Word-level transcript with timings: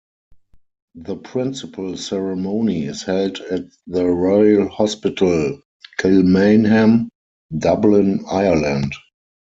The 0.95 1.15
principal 1.15 1.95
ceremony 1.95 2.85
is 2.85 3.03
held 3.03 3.37
at 3.39 3.65
the 3.85 4.03
Royal 4.07 4.67
Hospital 4.67 5.61
Kilmainham, 5.99 7.09
Dublin, 7.55 8.25
Ireland. 8.27 8.93